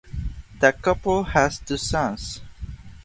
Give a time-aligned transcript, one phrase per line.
[0.59, 2.41] The couple has two sons.